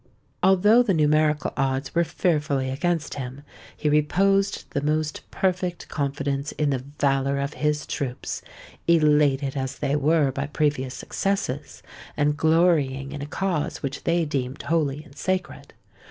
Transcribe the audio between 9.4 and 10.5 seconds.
as they were by